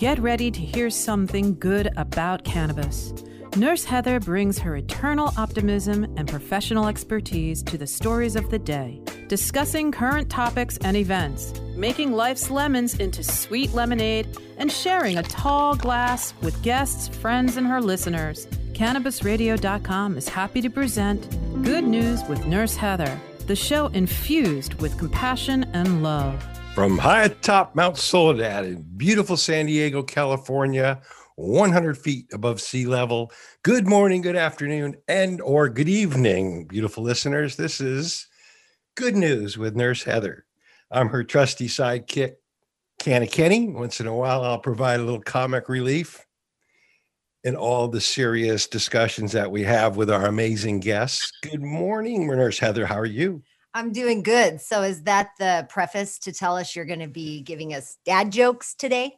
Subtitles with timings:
[0.00, 3.12] Get ready to hear something good about cannabis.
[3.54, 9.02] Nurse Heather brings her eternal optimism and professional expertise to the stories of the day,
[9.28, 14.26] discussing current topics and events, making life's lemons into sweet lemonade,
[14.56, 18.46] and sharing a tall glass with guests, friends, and her listeners.
[18.72, 21.28] CannabisRadio.com is happy to present
[21.62, 26.42] Good News with Nurse Heather, the show infused with compassion and love.
[26.80, 31.02] From high atop Mount Soledad in beautiful San Diego, California,
[31.36, 33.30] 100 feet above sea level.
[33.62, 37.56] Good morning, good afternoon, and or good evening, beautiful listeners.
[37.56, 38.28] This is
[38.94, 40.46] Good News with Nurse Heather.
[40.90, 42.36] I'm her trusty sidekick,
[42.98, 43.68] Canna Kenny.
[43.68, 46.24] Once in a while, I'll provide a little comic relief
[47.44, 51.30] in all the serious discussions that we have with our amazing guests.
[51.42, 52.86] Good morning, Nurse Heather.
[52.86, 53.42] How are you?
[53.74, 54.60] I'm doing good.
[54.60, 58.32] So, is that the preface to tell us you're going to be giving us dad
[58.32, 59.16] jokes today?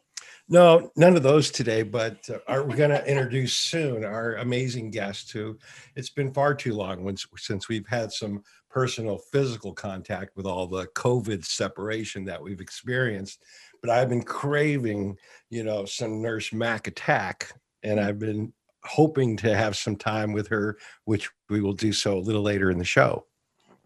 [0.49, 4.91] No, none of those today, but uh, are, we're going to introduce soon our amazing
[4.91, 5.57] guest who
[5.95, 10.87] it's been far too long since we've had some personal physical contact with all the
[10.95, 13.43] COVID separation that we've experienced.
[13.81, 15.17] But I've been craving,
[15.49, 17.51] you know, some Nurse Mac attack,
[17.83, 18.53] and I've been
[18.85, 22.69] hoping to have some time with her, which we will do so a little later
[22.69, 23.25] in the show.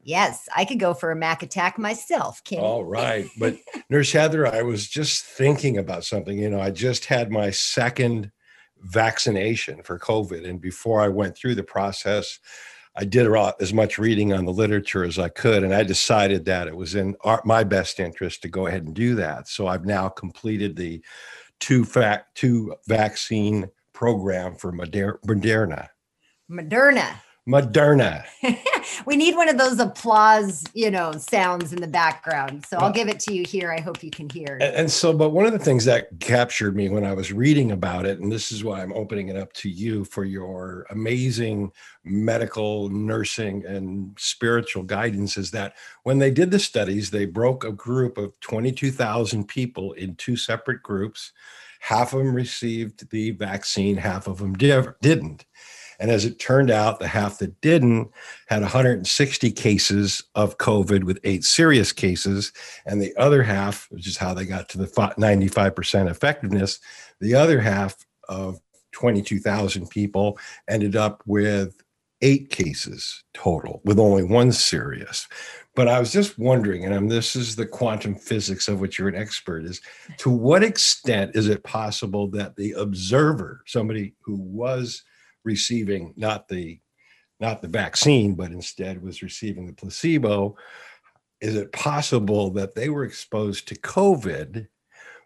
[0.08, 2.42] Yes, I could go for a Mac attack myself.
[2.46, 3.30] Can All right.
[3.38, 3.58] But
[3.90, 6.40] Nurse Heather, I was just thinking about something.
[6.40, 8.32] You know, I just had my second
[8.80, 10.48] vaccination for COVID.
[10.48, 12.40] And before I went through the process,
[12.96, 13.28] I did
[13.60, 15.66] as much reading on the literature as I could.
[15.66, 18.96] And I decided that it was in our, my best interest to go ahead and
[18.96, 19.50] do that.
[19.50, 21.04] So I've now completed the
[21.60, 25.90] two, fact, two vaccine program for Moderna.
[26.50, 27.18] Moderna.
[27.48, 28.26] Moderna.
[29.06, 32.66] we need one of those applause, you know, sounds in the background.
[32.66, 33.72] So I'll give it to you here.
[33.72, 34.58] I hope you can hear.
[34.62, 37.72] And, and, so, but one of the things that captured me when I was reading
[37.72, 41.72] about it, and this is why I'm opening it up to you for your amazing
[42.04, 47.72] medical, nursing, and spiritual guidance, is that when they did the studies, they broke a
[47.72, 51.32] group of 22,000 people in two separate groups.
[51.80, 55.46] Half of them received the vaccine, half of them didn't.
[56.00, 58.12] And as it turned out, the half that didn't
[58.48, 62.52] had 160 cases of COVID with eight serious cases.
[62.86, 66.80] And the other half, which is how they got to the 95% effectiveness,
[67.20, 67.96] the other half
[68.30, 68.60] of
[68.94, 70.38] 22,000 people
[70.68, 71.82] ended up with
[72.22, 75.28] eight cases total, with only one serious.
[75.76, 79.16] But I was just wondering, and this is the quantum physics of which you're an
[79.16, 79.82] expert, is
[80.18, 85.04] to what extent is it possible that the observer, somebody who was
[85.44, 86.80] receiving not the
[87.40, 90.56] not the vaccine, but instead was receiving the placebo.
[91.40, 94.68] Is it possible that they were exposed to COVID,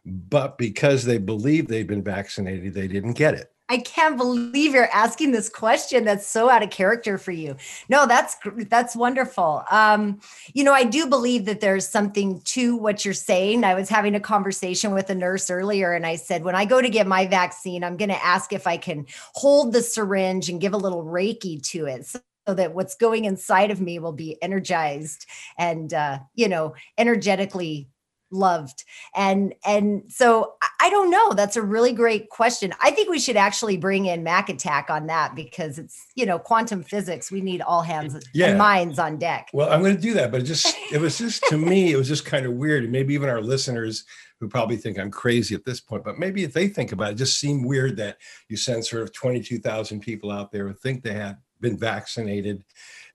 [0.06, 3.54] but because they believe they've been vaccinated, they didn't get it?
[3.72, 6.04] I can't believe you're asking this question.
[6.04, 7.56] That's so out of character for you.
[7.88, 8.36] No, that's
[8.68, 9.64] that's wonderful.
[9.72, 10.20] Um,
[10.54, 13.64] you know, I do believe that there's something to what you're saying.
[13.64, 16.82] I was having a conversation with a nurse earlier, and I said, when I go
[16.82, 19.06] to get my vaccine, I'm going to ask if I can
[19.36, 22.06] hold the syringe and give a little Reiki to it.
[22.06, 25.28] So so that what's going inside of me will be energized
[25.58, 27.88] and uh, you know energetically
[28.32, 28.84] loved.
[29.16, 31.34] And and so i don't know.
[31.34, 32.74] That's a really great question.
[32.82, 36.40] I think we should actually bring in mac attack on that because it's you know
[36.40, 37.32] quantum physics.
[37.32, 38.50] We need all hands yeah.
[38.50, 39.50] and minds on deck.
[39.54, 41.98] Well i'm going to do that but it just it was just to me it
[41.98, 42.84] was just kind of weird.
[42.84, 44.06] And maybe even our listeners
[44.42, 47.12] who probably think i'm crazy at this point but maybe if they think about it,
[47.14, 48.18] it just seem weird that
[48.50, 52.66] you send sort of 22000 people out there who think they have been vaccinated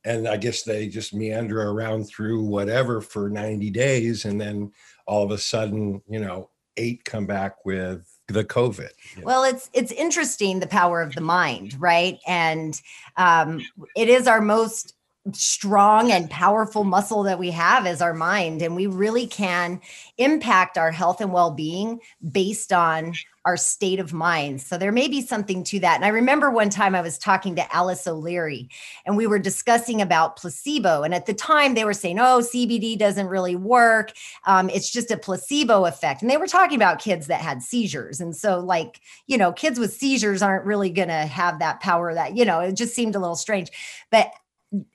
[0.05, 4.73] and i guess they just meander around through whatever for 90 days and then
[5.07, 8.91] all of a sudden, you know, eight come back with the COVID.
[9.17, 9.23] Know?
[9.23, 12.19] Well, it's it's interesting the power of the mind, right?
[12.27, 12.81] And
[13.17, 13.65] um,
[13.97, 14.96] it is our most
[15.33, 19.81] strong and powerful muscle that we have is our mind and we really can
[20.19, 22.01] impact our health and well-being
[22.31, 23.15] based on
[23.47, 24.61] our state of mind.
[24.61, 25.95] So there may be something to that.
[25.95, 28.69] And I remember one time I was talking to Alice O'Leary
[29.07, 31.05] and we were discussing about placebo.
[31.05, 34.13] And at the time they were saying, oh, CBD doesn't really work.
[34.47, 36.23] Um, it's just a placebo effect.
[36.23, 38.21] And they were talking about kids that had seizures.
[38.21, 42.13] And so, like, you know, kids with seizures aren't really going to have that power
[42.15, 43.71] that, you know, it just seemed a little strange.
[44.11, 44.33] But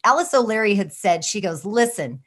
[0.03, 2.21] Alice O'Leary had said, she goes, listen,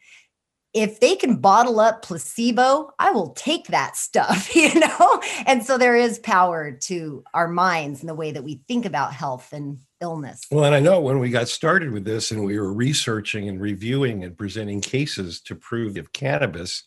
[0.74, 5.22] if they can bottle up placebo, I will take that stuff, you know?
[5.46, 9.14] And so there is power to our minds and the way that we think about
[9.14, 10.42] health and illness.
[10.50, 13.60] Well, and I know when we got started with this and we were researching and
[13.60, 16.82] reviewing and presenting cases to prove of cannabis,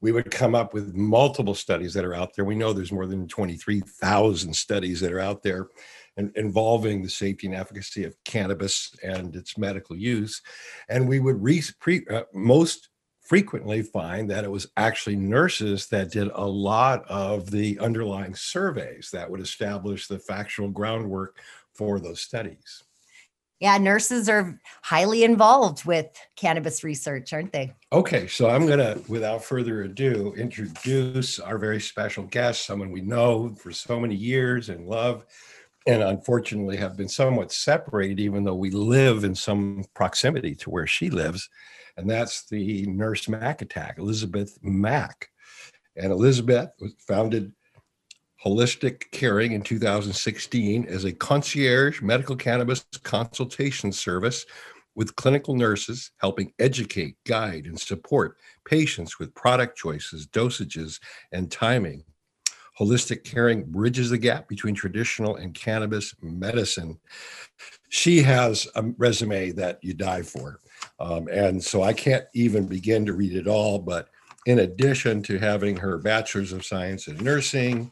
[0.00, 2.44] we would come up with multiple studies that are out there.
[2.44, 5.68] We know there's more than 23,000 studies that are out there
[6.34, 10.42] involving the safety and efficacy of cannabis and its medical use.
[10.88, 12.88] And we would re- pre, uh, most
[13.22, 19.10] frequently find that it was actually nurses that did a lot of the underlying surveys
[19.12, 21.38] that would establish the factual groundwork
[21.74, 22.82] for those studies.
[23.60, 26.06] Yeah, nurses are highly involved with
[26.36, 27.74] cannabis research, aren't they?
[27.92, 33.00] Okay, so I'm going to, without further ado, introduce our very special guest, someone we
[33.00, 35.26] know for so many years and love,
[35.88, 40.86] and unfortunately have been somewhat separated, even though we live in some proximity to where
[40.86, 41.48] she lives.
[41.96, 45.30] And that's the Nurse Mac attack, Elisabeth Mack.
[45.96, 46.68] And Elisabeth
[46.98, 47.52] founded
[48.44, 54.44] Holistic Caring in 2016 as a concierge medical cannabis consultation service
[54.94, 58.36] with clinical nurses helping educate, guide, and support
[58.66, 61.00] patients with product choices, dosages,
[61.32, 62.04] and timing.
[62.78, 66.98] Holistic Caring bridges the gap between traditional and cannabis medicine.
[67.88, 70.60] She has a resume that you die for.
[71.00, 74.08] Um, and so I can't even begin to read it all, but
[74.46, 77.90] in addition to having her bachelor's of science in nursing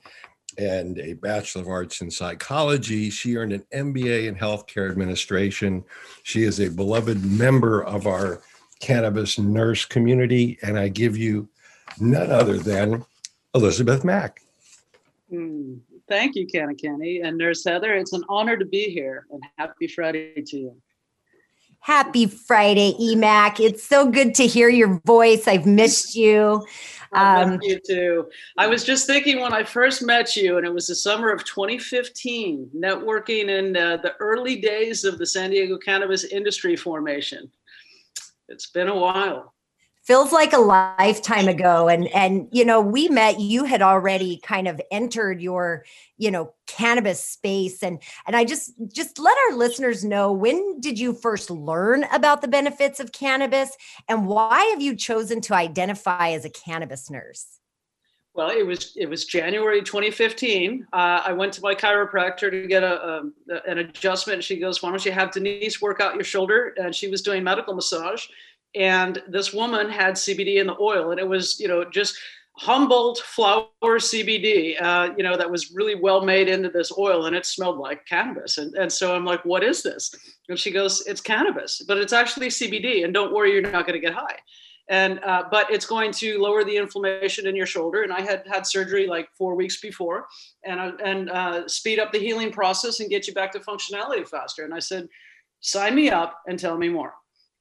[0.58, 3.10] and a Bachelor of Arts in Psychology.
[3.10, 5.84] She earned an MBA in Healthcare Administration.
[6.22, 8.42] She is a beloved member of our
[8.80, 11.48] cannabis nurse community, and I give you
[12.00, 13.04] none other than
[13.54, 14.40] Elisabeth Mack.
[15.32, 17.94] Mm, thank you, Kenny Kenny and Nurse Heather.
[17.94, 20.76] It's an honor to be here, and happy Friday to you.
[21.81, 23.61] Happy Friday, EMAC.
[23.61, 25.46] It's so good to hear your voice.
[25.46, 26.64] I've missed you.
[27.12, 28.28] Um, you too.
[28.56, 31.44] I was just thinking when I first met you, and it was the summer of
[31.44, 37.50] 2015, networking in uh, the early days of the San Diego cannabis industry formation.
[38.49, 39.55] It's been a while
[40.06, 44.68] feels like a lifetime ago and and you know we met you had already kind
[44.68, 45.84] of entered your
[46.16, 50.98] you know cannabis space and and i just just let our listeners know when did
[50.98, 53.76] you first learn about the benefits of cannabis
[54.08, 57.58] and why have you chosen to identify as a cannabis nurse
[58.34, 60.86] well, it was it was January 2015.
[60.92, 64.44] Uh, I went to my chiropractor to get a, a, an adjustment.
[64.44, 67.42] She goes, "Why don't you have Denise work out your shoulder?" And she was doing
[67.42, 68.26] medical massage,
[68.76, 72.17] and this woman had CBD in the oil, and it was you know just
[72.58, 77.37] Humboldt flower CBD, uh, you know, that was really well made into this oil, and
[77.37, 78.56] it smelled like cannabis.
[78.56, 80.14] And and so I'm like, what is this?
[80.49, 84.00] And she goes, it's cannabis, but it's actually CBD, and don't worry, you're not going
[84.00, 84.38] to get high.
[84.88, 88.05] And uh, but it's going to lower the inflammation in your shoulder.
[88.05, 90.26] And I had had surgery like four weeks before,
[90.64, 94.26] and uh, and uh, speed up the healing process and get you back to functionality
[94.26, 94.64] faster.
[94.64, 95.08] And I said,
[95.61, 97.12] sign me up and tell me more.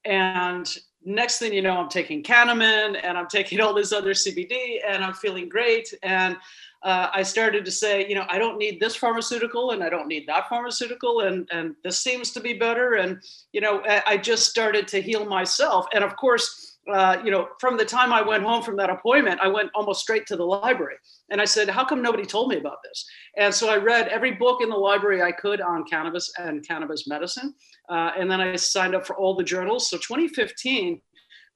[0.06, 0.74] And
[1.06, 5.02] next thing you know, I'm taking Canamin and I'm taking all this other CBD and
[5.02, 5.94] I'm feeling great.
[6.02, 6.36] And
[6.82, 10.08] uh, I started to say, you know, I don't need this pharmaceutical and I don't
[10.08, 12.94] need that pharmaceutical, and and this seems to be better.
[12.94, 13.20] And
[13.52, 15.86] you know, I just started to heal myself.
[15.94, 19.40] And of course, uh, you know, from the time I went home from that appointment,
[19.42, 20.96] I went almost straight to the library.
[21.30, 23.04] And I said, How come nobody told me about this?
[23.36, 27.06] And so I read every book in the library I could on cannabis and cannabis
[27.06, 27.54] medicine.
[27.88, 29.90] Uh, and then I signed up for all the journals.
[29.90, 31.00] So 2015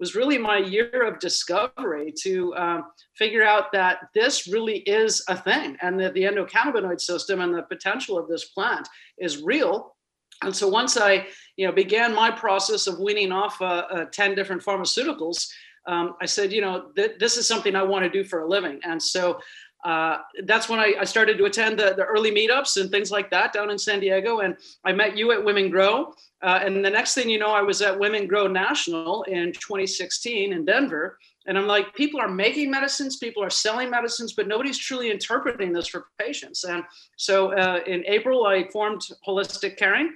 [0.01, 2.85] was really my year of discovery to um,
[3.17, 7.63] figure out that this really is a thing and that the endocannabinoid system and the
[7.63, 8.89] potential of this plant
[9.19, 9.95] is real
[10.43, 14.35] and so once I, you know, began my process of weaning off uh, uh, 10
[14.35, 15.49] different pharmaceuticals,
[15.87, 18.49] um, I said, you know, th- this is something I want to do for a
[18.49, 18.81] living.
[18.85, 19.41] And so
[19.85, 23.31] uh, that's when I, I, started to attend the, the, early meetups and things like
[23.31, 24.41] that down in San Diego.
[24.41, 26.13] And I met you at Women Grow.
[26.43, 30.53] Uh, and the next thing you know, I was at Women Grow National in 2016
[30.53, 31.19] in Denver.
[31.51, 35.73] And I'm like, people are making medicines, people are selling medicines, but nobody's truly interpreting
[35.73, 36.63] this for patients.
[36.63, 36.85] And
[37.17, 40.15] so uh, in April, I formed Holistic Caring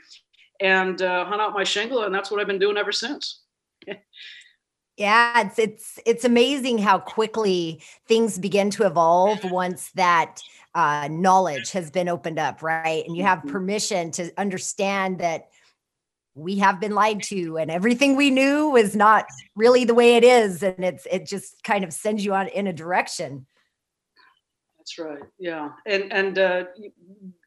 [0.60, 3.40] and uh, hung out my shingle, and that's what I've been doing ever since.
[4.96, 10.40] yeah, it's it's it's amazing how quickly things begin to evolve once that
[10.76, 13.04] uh, knowledge has been opened up, right?
[13.08, 13.50] And you have mm-hmm.
[13.50, 15.48] permission to understand that
[16.34, 20.24] we have been lied to and everything we knew was not really the way it
[20.24, 23.46] is and it's it just kind of sends you on in a direction.
[24.78, 26.64] That's right yeah and and uh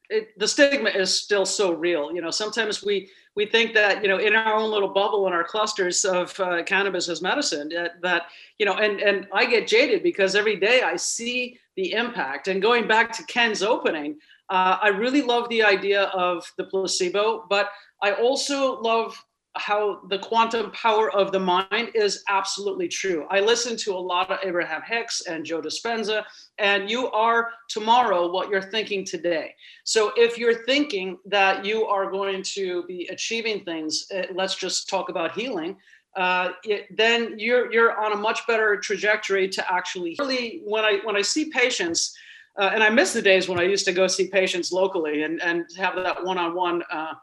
[0.10, 4.10] it, the stigma is still so real you know sometimes we we think that you
[4.10, 8.02] know in our own little bubble in our clusters of uh, cannabis as medicine that,
[8.02, 8.24] that
[8.58, 12.62] you know and and i get jaded because every day i see the impact and
[12.62, 14.18] going back to ken's opening
[14.50, 17.70] uh, I really love the idea of the placebo, but
[18.02, 19.16] I also love
[19.58, 23.26] how the quantum power of the mind is absolutely true.
[23.30, 26.24] I listen to a lot of Abraham Hicks and Joe Dispenza,
[26.58, 29.54] and you are tomorrow what you're thinking today.
[29.84, 34.90] So if you're thinking that you are going to be achieving things, eh, let's just
[34.90, 35.78] talk about healing.
[36.16, 41.00] Uh, it, then you're you're on a much better trajectory to actually really when I
[41.04, 42.16] when I see patients.
[42.60, 45.40] Uh, and I miss the days when I used to go see patients locally and,
[45.44, 47.14] and have that one-on-one uh,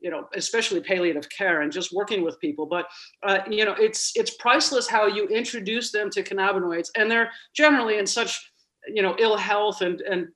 [0.00, 2.86] you know especially palliative care and just working with people but
[3.22, 7.98] uh, you know it's it's priceless how you introduce them to cannabinoids and they're generally
[7.98, 8.50] in such
[8.86, 10.28] you know ill health and and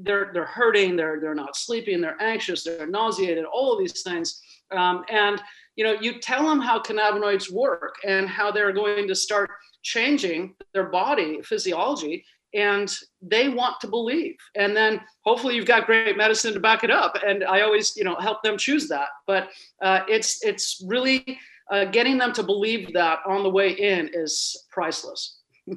[0.00, 4.40] they're they're hurting they're they're not sleeping they're anxious they're nauseated all of these things.
[4.72, 5.40] Um, and
[5.76, 9.50] you know you tell them how cannabinoids work and how they're going to start
[9.82, 12.24] changing their body physiology
[12.56, 14.36] and they want to believe.
[14.54, 17.16] And then hopefully you've got great medicine to back it up.
[17.24, 19.08] And i always you know help them choose that.
[19.26, 19.50] But
[19.82, 21.38] uh, it's it's really
[21.70, 25.38] uh, getting them to believe that on the way in is priceless.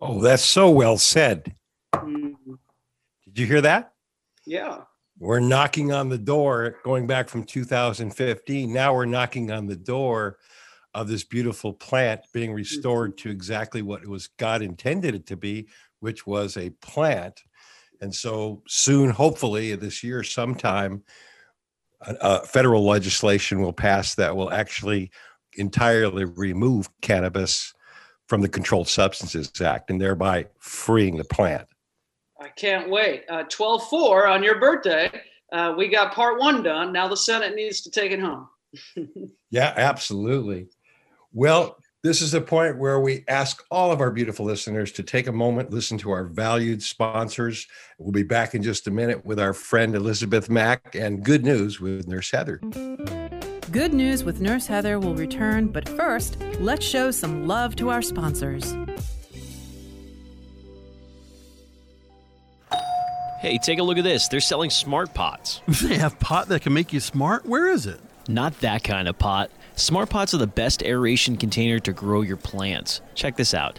[0.00, 1.56] Oh that's so well said.
[1.92, 2.54] Mm-hmm.
[3.24, 3.94] did you hear that?
[4.46, 4.82] Yeah.
[5.18, 10.38] We're knocking on the door going back from 2015 now we're knocking on the door
[10.94, 13.28] of this beautiful plant being restored mm-hmm.
[13.28, 15.66] to exactly what it was god intended it to be
[16.00, 17.40] which was a plant.
[18.00, 21.02] And so soon, hopefully this year, sometime,
[22.00, 25.10] uh, federal legislation will pass that will actually
[25.54, 27.74] entirely remove cannabis
[28.28, 31.66] from the Controlled Substances Act and thereby freeing the plant.
[32.40, 33.24] I can't wait.
[33.28, 35.10] Uh, 12 4 on your birthday,
[35.52, 36.92] uh, we got part one done.
[36.92, 38.48] Now the Senate needs to take it home.
[39.50, 40.68] yeah, absolutely.
[41.32, 45.26] Well, this is the point where we ask all of our beautiful listeners to take
[45.26, 47.66] a moment, listen to our valued sponsors.
[47.98, 51.80] We'll be back in just a minute with our friend Elisabeth Mack and good news
[51.80, 52.58] with Nurse Heather.
[53.72, 58.00] Good news with Nurse Heather will return, but first, let's show some love to our
[58.00, 58.74] sponsors.
[63.40, 64.28] Hey, take a look at this.
[64.28, 65.62] They're selling smart pots.
[65.82, 67.44] They have pot that can make you smart?
[67.44, 68.00] Where is it?
[68.28, 69.50] Not that kind of pot.
[69.74, 73.00] Smart pots are the best aeration container to grow your plants.
[73.14, 73.78] Check this out.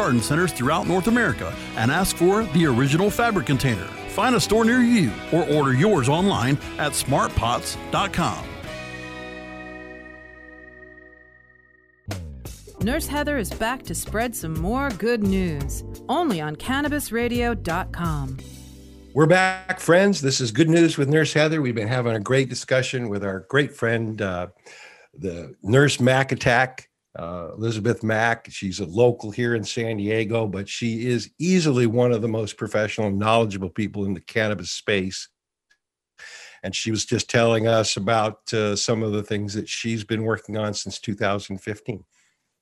[0.00, 3.84] garden centers throughout North America and ask for the original fabric container.
[4.16, 8.46] Find a store near you or order yours online at smartpots.com.
[12.80, 18.38] Nurse Heather is back to spread some more good news, only on cannabisradio.com.
[19.12, 20.22] We're back, friends.
[20.22, 21.60] This is Good News with Nurse Heather.
[21.60, 24.46] We've been having a great discussion with our great friend, uh,
[25.12, 26.88] the nurse Mac Attack,
[27.18, 28.46] uh, Elisabeth Mack.
[28.50, 32.56] She's a local here in San Diego, but she is easily one of the most
[32.56, 35.28] professional and knowledgeable people in the cannabis space.
[36.62, 40.24] And she was just telling us about uh, some of the things that she's been
[40.24, 42.04] working on since 2015.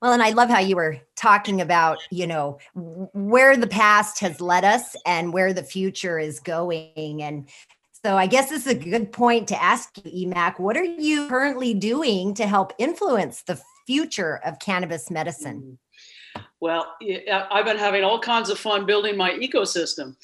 [0.00, 4.40] Well, and I love how you were talking about, you know, where the past has
[4.40, 7.20] led us and where the future is going.
[7.20, 7.48] And
[8.04, 10.60] so I guess this is a good point to ask you, Emac.
[10.60, 15.78] What are you currently doing to help influence the future of cannabis medicine?
[16.36, 16.42] Mm-hmm.
[16.60, 16.94] Well,
[17.50, 20.14] I've been having all kinds of fun building my ecosystem.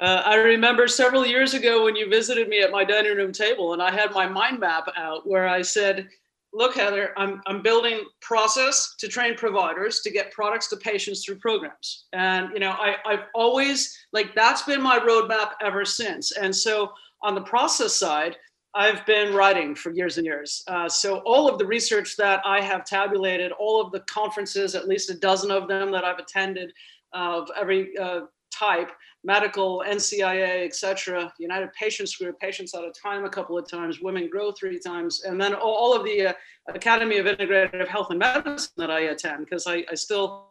[0.00, 3.74] Uh, I remember several years ago when you visited me at my dining room table,
[3.74, 6.08] and I had my mind map out where I said,
[6.54, 11.36] Look, Heather, I'm, I'm building process to train providers to get products to patients through
[11.36, 12.06] programs.
[12.14, 16.32] And, you know, I, I've always, like, that's been my roadmap ever since.
[16.32, 18.36] And so on the process side,
[18.76, 20.62] I've been writing for years and years.
[20.68, 24.86] Uh, so all of the research that I have tabulated, all of the conferences, at
[24.86, 26.72] least a dozen of them that I've attended
[27.14, 28.20] of every uh,
[28.52, 28.90] type,
[29.24, 34.28] medical, NCIA, etc., United Patients Group, Patients Out of Time a couple of times, Women
[34.28, 36.32] Grow three times, and then all of the uh,
[36.68, 40.50] Academy of Integrative Health and Medicine that I attend, because I, I, still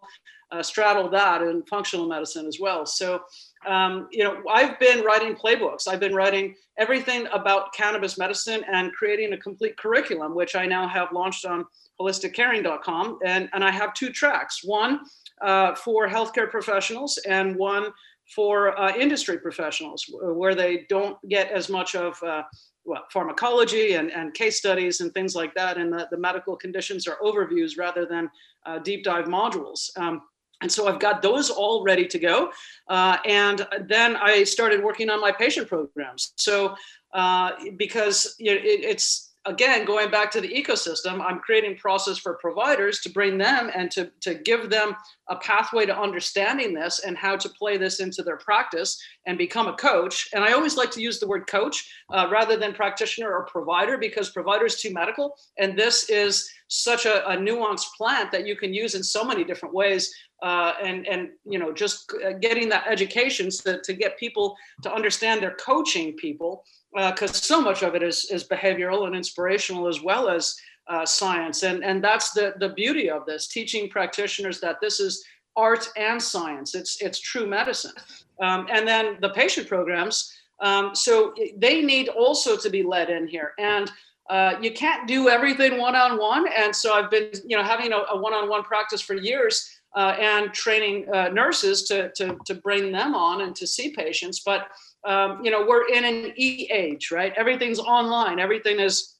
[0.51, 2.85] uh, straddle that in functional medicine as well.
[2.85, 3.21] So,
[3.65, 5.87] um, you know, I've been writing playbooks.
[5.87, 10.87] I've been writing everything about cannabis medicine and creating a complete curriculum, which I now
[10.87, 11.65] have launched on
[11.99, 13.19] holisticcaring.com.
[13.25, 15.01] And, and I have two tracks one
[15.41, 17.91] uh, for healthcare professionals and one
[18.35, 22.43] for uh, industry professionals where they don't get as much of uh,
[22.83, 25.77] well, pharmacology and, and case studies and things like that.
[25.77, 28.29] And the, the medical conditions are overviews rather than
[28.65, 29.95] uh, deep dive modules.
[29.97, 30.21] Um,
[30.61, 32.51] and so I've got those all ready to go.
[32.87, 36.33] Uh, and then I started working on my patient programs.
[36.37, 36.75] So
[37.13, 42.99] uh, because it, it's again going back to the ecosystem i'm creating process for providers
[42.99, 44.95] to bring them and to, to give them
[45.29, 49.67] a pathway to understanding this and how to play this into their practice and become
[49.67, 53.31] a coach and i always like to use the word coach uh, rather than practitioner
[53.31, 58.31] or provider because provider is too medical and this is such a, a nuanced plant
[58.31, 62.11] that you can use in so many different ways uh, and and you know just
[62.25, 67.33] uh, getting that education to, to get people to understand they're coaching people because uh,
[67.33, 70.55] so much of it is is behavioral and inspirational as well as
[70.87, 71.63] uh, science.
[71.63, 75.23] And and that's the the beauty of this teaching practitioners that this is
[75.55, 76.75] art and science.
[76.75, 77.93] It's it's true medicine.
[78.41, 83.27] Um, and then the patient programs um, so they need also to be led in
[83.27, 83.53] here.
[83.59, 83.91] And
[84.29, 88.17] uh, you can't do everything one-on-one and so i've been you know having a, a
[88.17, 93.41] one-on-one practice for years uh, and training uh, nurses to, to, to bring them on
[93.41, 94.41] and to see patients.
[94.41, 94.67] But,
[95.05, 97.33] um, you know, we're in an e age, right?
[97.37, 99.13] Everything's online, everything is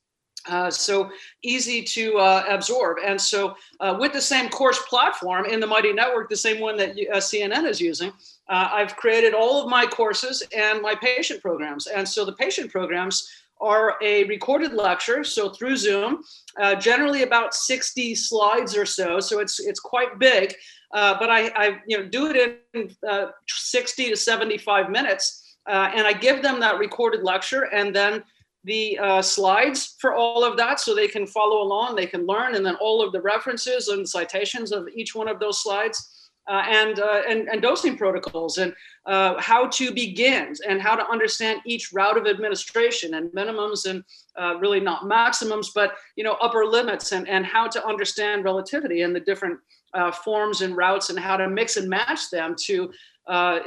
[0.49, 1.09] uh, so
[1.43, 2.97] easy to uh, absorb.
[3.03, 3.55] And so,
[3.97, 7.81] with the same course platform in the Mighty Network, the same one that CNN is
[7.81, 8.11] using,
[8.47, 11.87] I've created all of my courses and my patient programs.
[11.87, 13.27] And so, the patient programs
[13.61, 16.21] are a recorded lecture, so through Zoom,
[16.59, 19.19] uh, generally about 60 slides or so.
[19.19, 20.53] So it's it's quite big,
[20.93, 25.91] uh, but I, I you know do it in uh, 60 to 75 minutes, uh,
[25.95, 28.23] and I give them that recorded lecture and then
[28.65, 32.55] the uh, slides for all of that so they can follow along, they can learn,
[32.55, 36.14] and then all of the references and citations of each one of those slides
[36.47, 38.73] uh, and, uh, and, and dosing protocols and
[39.05, 44.03] uh, how to begin and how to understand each route of administration and minimums and
[44.39, 49.01] uh, really not maximums, but you know upper limits and, and how to understand relativity
[49.01, 49.59] and the different
[49.93, 52.91] uh, forms and routes and how to mix and match them to
[53.27, 53.59] uh,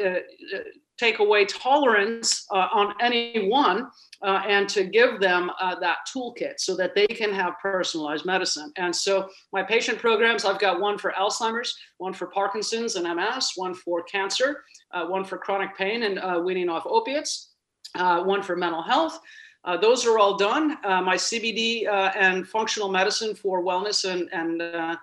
[0.98, 3.88] take away tolerance on any one
[4.22, 8.72] uh, and to give them uh, that toolkit so that they can have personalized medicine.
[8.76, 13.52] And so, my patient programs I've got one for Alzheimer's, one for Parkinson's and MS,
[13.56, 17.52] one for cancer, uh, one for chronic pain and uh, weaning off opiates,
[17.94, 19.20] uh, one for mental health.
[19.64, 20.78] Uh, those are all done.
[20.82, 24.96] my CBD and functional medicine for wellness and, and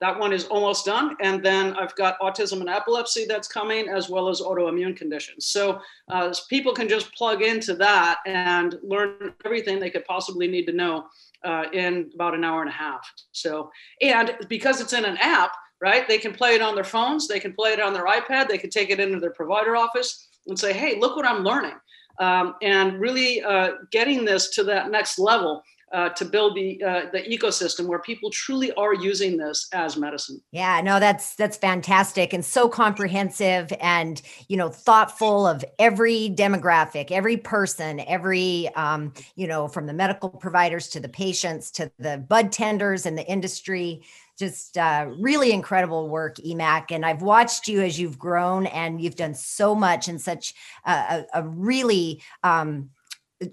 [0.00, 1.16] that one is almost done.
[1.20, 5.46] And then I've got autism and epilepsy that's coming, as well as autoimmune conditions.
[5.46, 10.66] So uh, people can just plug into that and learn everything they could possibly need
[10.66, 11.06] to know
[11.44, 13.06] uh, in about an hour and a half.
[13.32, 17.28] So, and because it's in an app, right, they can play it on their phones,
[17.28, 20.28] they can play it on their iPad, they can take it into their provider office
[20.46, 21.76] and say, hey, look what I'm learning.
[22.18, 27.02] Um, and really uh, getting this to that next level uh, to build the uh,
[27.12, 30.40] the ecosystem where people truly are using this as medicine.
[30.52, 37.10] Yeah, no, that's that's fantastic and so comprehensive and you know thoughtful of every demographic,
[37.10, 42.18] every person, every um, you know from the medical providers to the patients to the
[42.18, 44.02] bud tenders and the industry.
[44.38, 46.92] Just uh, really incredible work, Emac.
[46.92, 50.54] And I've watched you as you've grown and you've done so much in such
[50.86, 52.88] a, a really um,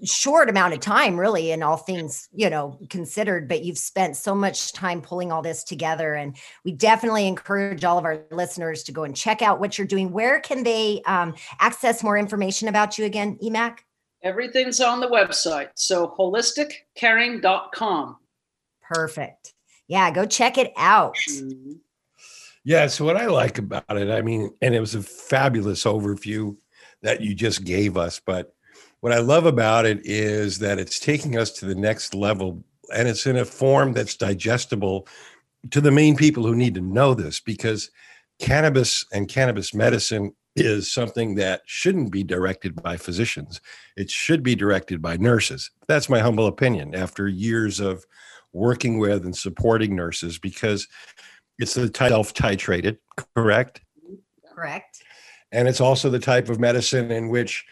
[0.04, 4.34] short amount of time really in all things you know considered but you've spent so
[4.34, 8.92] much time pulling all this together and we definitely encourage all of our listeners to
[8.92, 10.12] go and check out what you're doing.
[10.12, 13.78] Where can they um, access more information about you again emac
[14.22, 18.16] everything's on the website so holisticcaring.com
[18.82, 19.54] perfect.
[19.86, 21.16] Yeah go check it out.
[21.30, 21.72] Mm-hmm.
[22.64, 26.56] yeah so what i like about it i mean and it was a fabulous overview
[27.00, 28.54] that you just gave us but
[29.00, 32.62] what I love about it is that it's taking us to the next level
[32.94, 35.06] and it's in a form that's digestible
[35.70, 37.90] to the main people who need to know this because
[38.38, 43.60] cannabis and cannabis medicine is something that shouldn't be directed by physicians.
[43.96, 45.70] It should be directed by nurses.
[45.86, 48.04] That's my humble opinion after years of
[48.52, 50.88] working with and supporting nurses because
[51.58, 52.98] it's the self titrated,
[53.36, 53.82] correct?
[54.52, 55.02] Correct.
[55.52, 57.64] And it's also the type of medicine in which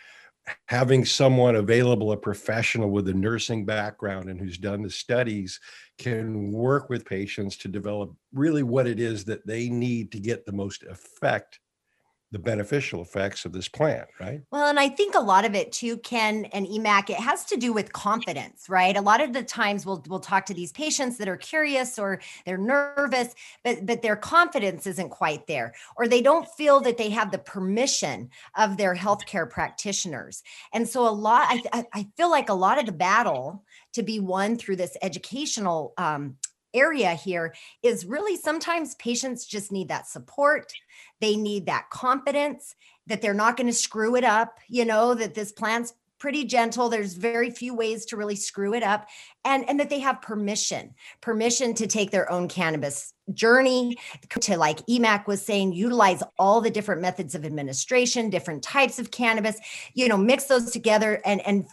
[0.66, 5.60] having someone available, a professional with a nursing background and who's done the studies,
[5.98, 10.44] can work with patients to develop really what it is that they need to get
[10.46, 11.58] the most effect
[12.32, 14.40] the beneficial effects of this plant, right?
[14.50, 17.56] Well, and I think a lot of it too, Ken and EMAC, it has to
[17.56, 18.96] do with confidence, right?
[18.96, 22.20] A lot of the times we'll we'll talk to these patients that are curious or
[22.44, 27.10] they're nervous, but but their confidence isn't quite there, or they don't feel that they
[27.10, 30.42] have the permission of their healthcare practitioners.
[30.72, 34.18] And so a lot, I I feel like a lot of the battle to be
[34.18, 36.36] won through this educational um,
[36.74, 40.72] area here is really sometimes patients just need that support.
[41.20, 42.74] They need that confidence
[43.06, 46.88] that they're not going to screw it up, you know, that this plant's pretty gentle
[46.88, 49.06] there's very few ways to really screw it up
[49.44, 53.96] and and that they have permission permission to take their own cannabis journey
[54.40, 59.10] to like emac was saying utilize all the different methods of administration different types of
[59.10, 59.58] cannabis
[59.92, 61.66] you know mix those together and and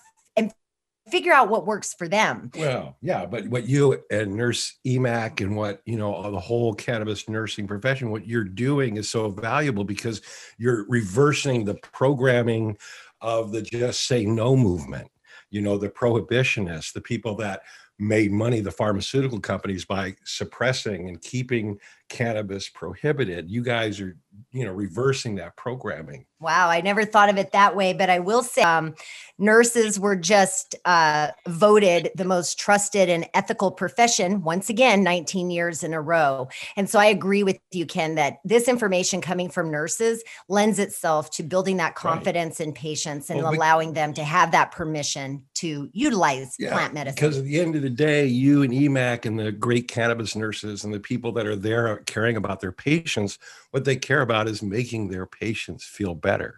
[1.10, 2.50] figure out what works for them.
[2.56, 7.28] Well, yeah, but what you and Nurse EMAC and what, you know, the whole cannabis
[7.28, 10.22] nursing profession, what you're doing is so valuable because
[10.58, 12.78] you're reversing the programming
[13.22, 15.10] of the just say no movement.
[15.50, 17.62] You know, the prohibitionists, the people that
[18.00, 21.78] made money, the pharmaceutical companies, by suppressing and keeping
[22.10, 23.52] cannabis prohibited.
[23.52, 24.18] You guys are,
[24.52, 26.26] you know, reversing that programming.
[26.40, 28.96] Wow, I never thought of it that way, but I will say um,
[29.40, 35.84] nurses were just uh, voted the most trusted and ethical profession once again, 19 years
[35.84, 36.50] in a row.
[36.76, 41.32] And so I agree with you, Ken, that this information coming from nurses lends itself
[41.32, 42.68] to building that confidence right.
[42.68, 47.16] in patients and well, allowing them to have that permission to utilize yeah, plant medicine.
[47.16, 50.84] Because at the end of the day, you and EMAC and the great cannabis nurses
[50.84, 53.40] and the people that are there caring about their patients,
[53.72, 56.56] what they care about is making their patients feel better.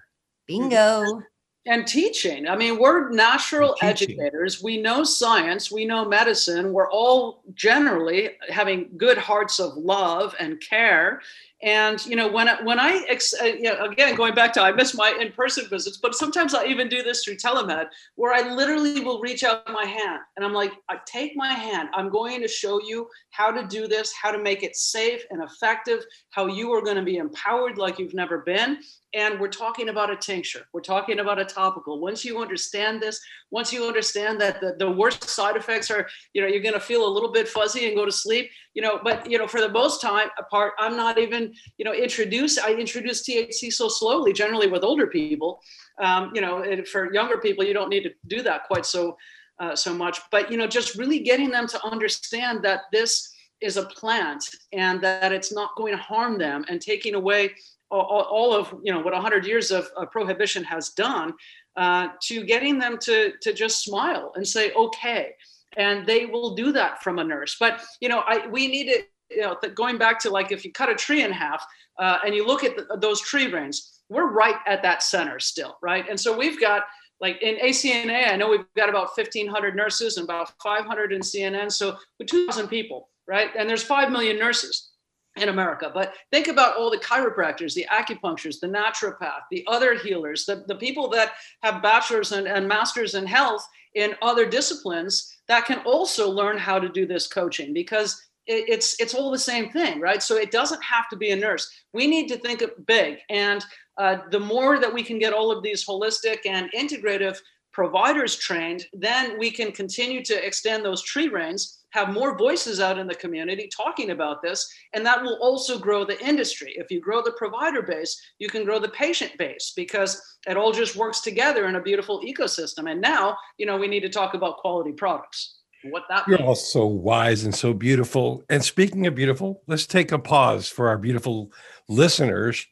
[0.47, 1.21] Bingo.
[1.67, 2.47] And teaching.
[2.47, 4.62] I mean, we're natural educators.
[4.62, 6.71] We know science, we know medicine.
[6.71, 11.21] We're all generally having good hearts of love and care.
[11.65, 13.04] And you know, when I, when I
[13.41, 16.65] uh, you know, again going back to I miss my in-person visits, but sometimes I
[16.65, 20.54] even do this through telemed, where I literally will reach out my hand and I'm
[20.54, 21.89] like, I take my hand.
[21.93, 25.41] I'm going to show you how to do this, how to make it safe and
[25.41, 28.78] effective, how you are going to be empowered like you've never been.
[29.15, 30.67] And we're talking about a tincture.
[30.73, 32.01] We're talking about a topical.
[32.01, 36.41] Once you understand this, once you understand that the, the worst side effects are, you
[36.41, 38.99] know, you're going to feel a little bit fuzzy and go to sleep, you know,
[39.01, 42.73] but, you know, for the most time apart, I'm not even, you know, introduce, I
[42.73, 45.62] introduce THC so slowly, generally with older people.
[46.04, 49.15] Um, you know, for younger people, you don't need to do that quite so,
[49.60, 50.19] uh, so much.
[50.30, 55.01] But, you know, just really getting them to understand that this is a plant and
[55.01, 57.51] that it's not going to harm them and taking away
[57.91, 61.33] all, of you know what 100 years of, prohibition has done
[61.77, 65.33] uh, to getting them to to just smile and say okay.
[65.77, 67.57] And they will do that from a nurse.
[67.59, 70.71] But you know i we need it you know going back to like if you
[70.71, 71.65] cut a tree in half
[71.99, 75.77] uh, and you look at the, those tree rings we're right at that center still
[75.81, 76.05] right?
[76.09, 76.83] And so we've got
[77.21, 81.71] like in ACNA, I know we've got about 1,500 nurses and about 500 in CNN,
[81.71, 83.49] so with 2,000 people, right?
[83.57, 84.91] And there's 5 million nurses
[85.35, 85.91] in America.
[85.93, 90.75] But think about all the chiropractors, the acupuncturists, the naturopath, the other healers, the, the
[90.75, 96.29] people that have bachelor's and, and masters in health in other disciplines that can also
[96.29, 100.21] learn how to do this coaching because it, it's it's all the same thing, right?
[100.21, 101.69] So it doesn't have to be a nurse.
[101.93, 103.65] We need to think big, and
[103.97, 107.38] uh, the more that we can get all of these holistic and integrative
[107.75, 112.97] providers trained, then we can continue to extend those tree rings have more voices out
[112.97, 116.73] in the community talking about this, and that will also grow the industry.
[116.77, 120.71] If you grow the provider base, you can grow the patient base because it all
[120.71, 122.89] just works together in a beautiful ecosystem.
[122.89, 125.59] And now, you know, we need to talk about quality products.
[125.83, 126.47] What that You're means.
[126.47, 128.43] all so wise and so beautiful.
[128.49, 131.51] And speaking of beautiful, let's take a pause for our beautiful
[131.88, 132.65] listeners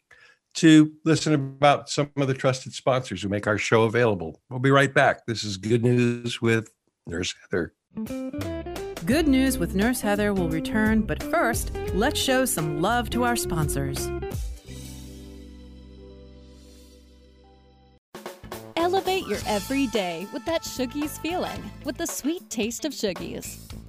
[0.55, 4.41] to listen about some of the trusted sponsors who make our show available.
[4.49, 5.25] We'll be right back.
[5.25, 6.69] This is Good News with
[7.07, 7.73] Nurse Heather.
[9.05, 13.35] Good News with Nurse Heather will return, but first, let's show some love to our
[13.35, 14.09] sponsors.
[18.75, 23.59] Elevate your everyday with that Shoogies feeling, with the sweet taste of Shoogies.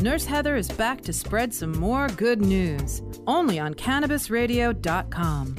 [0.00, 5.56] Nurse Heather is back to spread some more good news, only on CannabisRadio.com.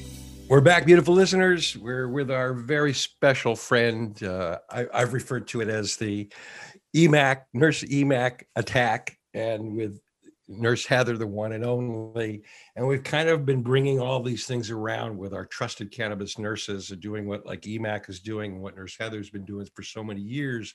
[0.48, 1.76] We're back, beautiful listeners.
[1.76, 4.22] We're with our very special friend.
[4.22, 6.28] Uh, I, have referred to it as the
[6.94, 10.00] EMAC, Nurse EMAC attack, and with
[10.46, 12.44] Nurse Heather, the one and only.
[12.76, 16.88] And we've kind of been bringing all these things around with our trusted cannabis nurses
[17.00, 20.74] doing what like EMAC is doing what Nurse Heather's been doing for so many years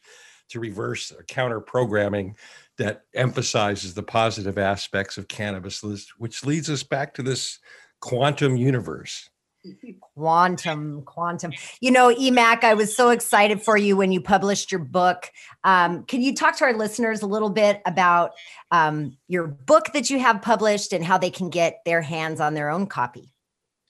[0.53, 2.35] to reverse counter programming
[2.77, 5.83] that emphasizes the positive aspects of cannabis,
[6.17, 7.59] which leads us back to this
[7.99, 9.29] quantum universe.
[10.01, 11.53] Quantum quantum.
[11.79, 15.31] You know emac i was so excited for you when you published your book.
[15.63, 18.31] Um, can you talk to our listeners a little bit about
[18.71, 22.55] um, your book that you have published and how they can get their hands on
[22.55, 23.31] their own copy?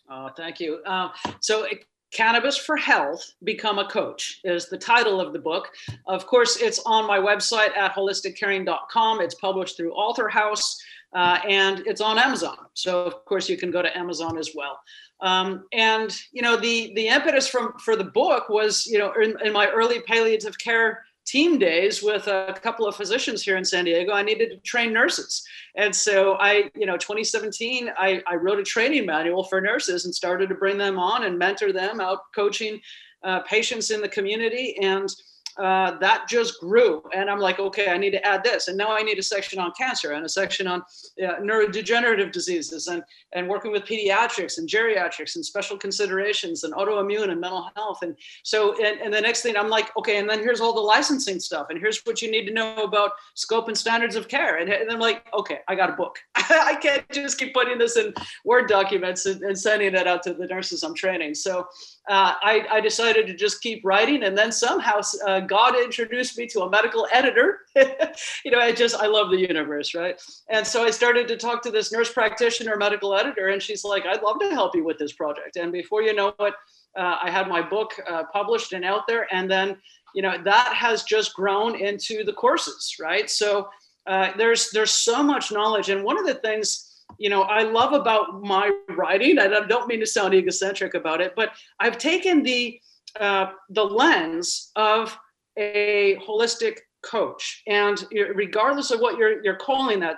[0.08, 0.84] Oh thank you.
[0.86, 1.66] Uh, so
[2.14, 5.70] Cannabis for Health Become a Coach is the title of the book.
[6.06, 9.22] Of course, it's on my website at holisticcaring.com.
[9.22, 10.80] It's published through Author House
[11.14, 12.58] uh, and it's on Amazon.
[12.74, 14.80] So, of course, you can go to Amazon as well.
[15.22, 19.36] Um, and you know, the the impetus from for the book was, you know, in,
[19.44, 23.86] in, my early palliative care team days with a couple of physicians here in San
[23.86, 28.60] Diego, I needed to train nurses, and so I, you know, 2017, I, I wrote
[28.60, 32.20] a training manual for nurses and started to bring them on and mentor them out
[32.36, 32.80] coaching
[33.24, 34.78] uh, patients in the community.
[34.82, 35.10] And
[35.58, 37.04] uh, that just grew.
[37.14, 38.68] And I'm like, okay, I need to add this.
[38.68, 40.82] And now I need a section on cancer and a section on
[41.24, 47.30] uh, neurodegenerative diseases and, and working with pediatrics and geriatrics and special considerations and autoimmune
[47.30, 48.00] and mental health.
[48.02, 50.82] And so, and, and the next thing I'm like, okay, and then here's all the
[50.82, 51.68] licensing stuff.
[51.70, 54.58] And here's what you need to know about scope and standards of care.
[54.58, 56.18] And, and I'm like, okay, I got a book.
[56.36, 58.14] I can't just keep putting this in
[58.44, 61.36] Word documents and, and sending it out to the nurses I'm training.
[61.36, 61.68] So
[62.10, 64.24] uh, I, I, decided to just keep writing.
[64.24, 67.60] And then somehow uh, God introduced me to a medical editor.
[67.76, 70.22] you know, I just, I love the universe, right?
[70.50, 74.06] And so I started to talk to this nurse practitioner, medical editor, and she's like,
[74.06, 75.56] I'd love to help you with this project.
[75.56, 76.54] And before you know it,
[76.98, 79.28] uh, I had my book uh, published and out there.
[79.34, 79.78] And then,
[80.14, 83.30] you know, that has just grown into the courses, right?
[83.30, 83.68] So
[84.06, 85.90] uh, there's, there's so much knowledge.
[85.90, 89.88] And one of the things, you know i love about my writing and i don't
[89.88, 92.80] mean to sound egocentric about it but i've taken the
[93.20, 95.18] uh, the lens of
[95.58, 100.18] a holistic coach and regardless of what you're you're calling that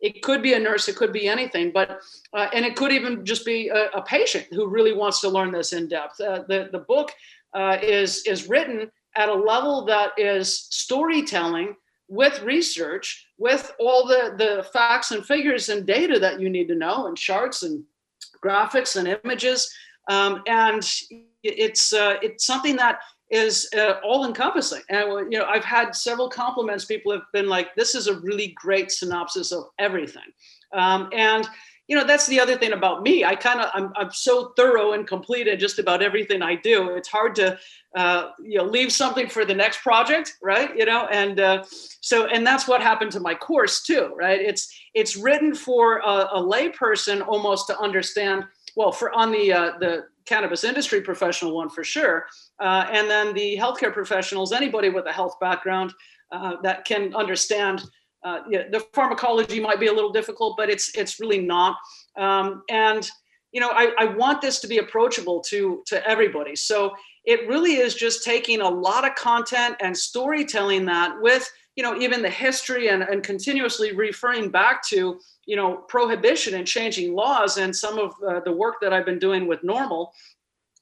[0.00, 2.00] it, could be a nurse it could be anything but
[2.32, 5.52] uh, and it could even just be a, a, patient who really wants to learn
[5.52, 7.12] this in depth uh, the the book
[7.54, 11.76] uh, is is written at a level that is storytelling
[12.08, 16.74] with research, with all the, the facts and figures and data that you need to
[16.74, 17.82] know, and charts and
[18.44, 19.72] graphics and images.
[20.10, 20.86] Um, and
[21.42, 22.98] it's uh, it's something that
[23.30, 24.82] is uh, all encompassing.
[24.88, 26.84] And you know, I've had several compliments.
[26.84, 30.32] People have been like, "This is a really great synopsis of everything."
[30.72, 31.48] Um, and
[31.86, 34.92] you know that's the other thing about me i kind of I'm, I'm so thorough
[34.92, 37.58] and complete in just about everything i do it's hard to
[37.94, 41.64] uh, you know leave something for the next project right you know and uh,
[42.00, 46.28] so and that's what happened to my course too right it's it's written for a,
[46.32, 48.44] a lay person almost to understand
[48.76, 52.26] well for on the uh, the cannabis industry professional one for sure
[52.60, 55.92] uh, and then the healthcare professionals anybody with a health background
[56.32, 57.82] uh, that can understand
[58.24, 61.76] uh, yeah, the pharmacology might be a little difficult, but it's it's really not.
[62.16, 63.08] Um, and
[63.52, 66.56] you know, I, I want this to be approachable to to everybody.
[66.56, 71.82] So it really is just taking a lot of content and storytelling that with you
[71.82, 77.14] know even the history and, and continuously referring back to you know prohibition and changing
[77.14, 80.08] laws and some of uh, the work that i've been doing with NORML.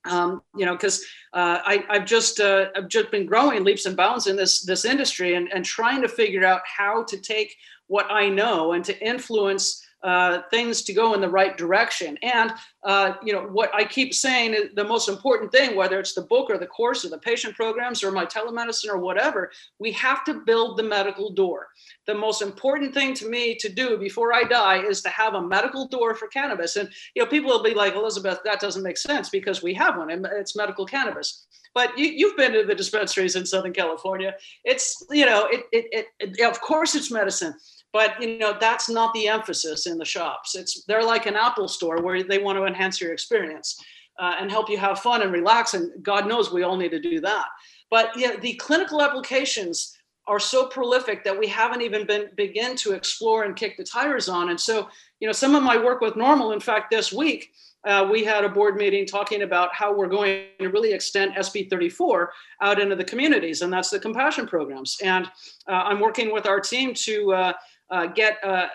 [0.05, 3.97] Um, you know, because uh, I, have just uh, I've just been growing leaps and
[3.97, 7.55] bounds in this this industry and and trying to figure out how to take
[7.87, 12.19] what I know and to influence uh, things to go in the right direction.
[12.23, 12.53] And
[12.85, 16.23] uh, you know what I keep saying is the most important thing, whether it's the
[16.23, 20.25] book or the course or the patient programs or my telemedicine or whatever, we have
[20.25, 21.69] to build the medical door.
[22.07, 25.43] The most important thing to me to do before I die is to have a
[25.43, 26.77] medical door for cannabis.
[26.77, 29.97] And you know people will be like, Elisabeth, that doesn't make sense because we have
[29.97, 30.11] one.
[30.11, 34.35] and It's medical cannabis but you, have been to the dispensaries in Southern California.
[34.65, 37.55] It's, you know, it, it, it, of course it's medicine,
[37.93, 40.55] but you know that's not the emphasis in the shops.
[40.55, 43.81] It's they're like an apple store where they want to enhance your experience
[44.19, 47.01] uh, and help you have fun and relax and god knows we all need to
[47.01, 47.47] do that.
[47.91, 49.97] But yeah the clinical applications
[50.29, 54.29] are so prolific that we haven't even been begin to explore and kick the tires
[54.29, 54.51] on.
[54.51, 54.89] And so
[55.21, 57.53] you know some of my work with NORML in fact this week
[57.85, 61.69] uh, we had a board meeting talking about how we're going to really extend SB
[61.69, 64.99] 34 out into the communities, and that's the compassion programs.
[65.03, 65.27] And
[65.67, 67.33] uh, I'm working with our team to
[67.93, 68.69] uh, get uh,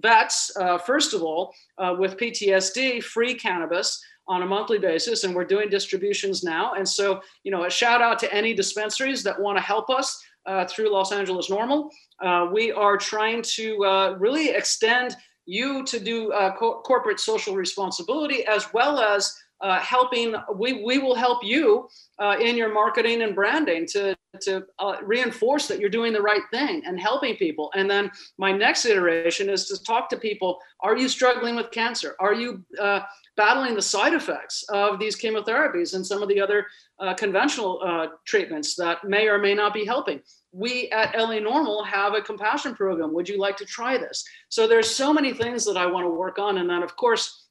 [0.00, 5.34] vets, uh, first of all, uh, with PTSD, free cannabis on a monthly basis, and
[5.34, 6.74] we're doing distributions now.
[6.74, 10.20] And so, you know, a shout out to any dispensaries that want to help us
[10.46, 11.90] uh, through Los Angeles NORML.
[12.20, 18.72] Uh, we are trying to really extend you to do co- corporate social responsibility as
[18.72, 23.86] well as uh, helping we, we will help you uh, in your marketing and branding
[23.86, 28.10] to, to uh, reinforce that you're doing the right thing and helping people and then
[28.38, 32.64] my next iteration is to talk to people are you struggling with cancer are you
[32.80, 33.00] uh,
[33.36, 36.66] battling the side effects of these chemotherapies and some of the other
[36.98, 40.20] uh, conventional uh, treatments that may or may not be helping
[40.52, 43.14] we at LA NORML have a compassion program.
[43.14, 44.24] Would you like to try this?
[44.48, 46.58] So there's so many things that I want to work on.
[46.58, 47.46] And then, of course,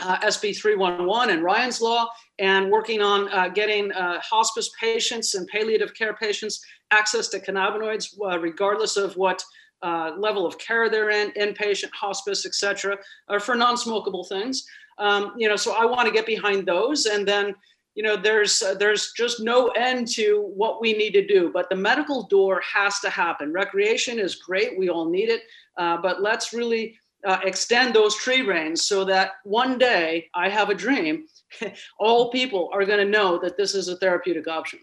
[0.00, 2.08] uh, SB 311 and Ryan's Law,
[2.38, 8.16] and working on uh, getting uh, hospice patients and palliative care patients access to cannabinoids,
[8.22, 9.42] uh, regardless of what
[9.82, 12.96] uh, level of care they're in, inpatient, hospice, etc.,
[13.28, 14.64] or for non-smokable things.
[14.98, 17.54] Um, you know, so I want to get behind those, and then
[17.94, 21.50] you know, there's uh, there's just no end to what we need to do.
[21.52, 23.52] But the medical door has to happen.
[23.52, 25.42] Recreation is great; we all need it,
[25.76, 30.74] but let's really uh, extend those tree reigns so that one day I have a
[30.74, 31.26] dream,
[31.98, 34.80] all people are going to know that this is a therapeutic option.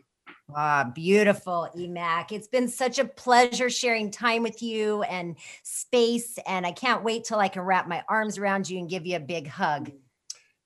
[0.55, 2.31] Ah, beautiful, Emac.
[2.31, 6.37] It's been such a pleasure sharing time with you and space.
[6.45, 9.15] And I can't wait till I can wrap my arms around you and give you
[9.15, 9.91] a big hug.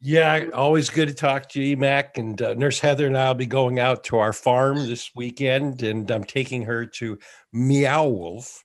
[0.02, 2.18] Yeah, always good to talk to you, Emac.
[2.18, 5.84] And uh, Nurse Heather and I will be going out to our farm this weekend,
[5.84, 7.18] and I'm taking her to
[7.52, 8.64] Meow Wolf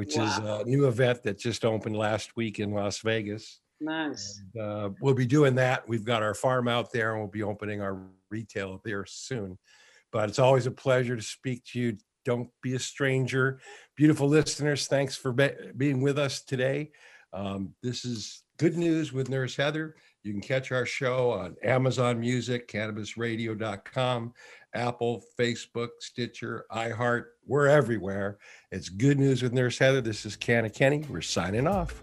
[0.00, 0.24] which wow.
[0.24, 3.60] is a new event that just opened last week in Las Vegas.
[3.82, 4.40] Nice.
[4.54, 5.86] And, uh, we'll be doing that.
[5.86, 9.58] We've got our farm out there, and we'll be opening our retail there soon.
[10.10, 11.98] But it's always a pleasure to speak to you.
[12.24, 13.60] Don't be a stranger.
[13.94, 16.92] Beautiful listeners, thanks for be- being with us today.
[17.34, 19.96] Um, this is Good News with Nurse Heather.
[20.22, 24.34] You can catch our show on Amazon Music, cannabisradio.com,
[24.74, 27.24] Apple, Facebook, Stitcher, iHeart.
[27.46, 28.38] We're everywhere.
[28.70, 30.02] It's good news with Nurse Heather.
[30.02, 31.06] This is Canna Kenny.
[31.08, 32.02] We're signing off.